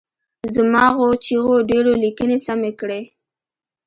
زما 0.53 0.85
غو 0.95 1.07
چیغو 1.25 1.55
ډېرو 1.69 1.91
لیکني 2.03 2.37
سمې 2.47 2.71
کړي. 2.79 3.01